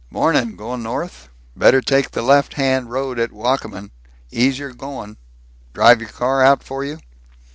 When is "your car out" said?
6.01-6.63